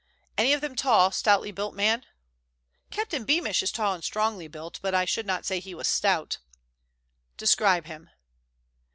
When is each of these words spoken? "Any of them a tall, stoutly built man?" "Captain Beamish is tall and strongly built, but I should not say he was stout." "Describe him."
"Any 0.35 0.51
of 0.53 0.61
them 0.61 0.71
a 0.73 0.75
tall, 0.75 1.11
stoutly 1.11 1.51
built 1.51 1.75
man?" 1.75 2.07
"Captain 2.89 3.23
Beamish 3.23 3.61
is 3.61 3.71
tall 3.71 3.93
and 3.93 4.03
strongly 4.03 4.47
built, 4.47 4.79
but 4.81 4.95
I 4.95 5.05
should 5.05 5.27
not 5.27 5.45
say 5.45 5.59
he 5.59 5.75
was 5.75 5.87
stout." 5.87 6.39
"Describe 7.37 7.85
him." 7.85 8.09